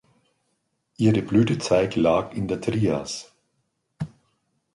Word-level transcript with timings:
Ihre 0.97 1.21
Blütezeit 1.21 1.95
lag 1.95 2.33
in 2.33 2.47
der 2.47 2.59
Trias. 2.59 3.31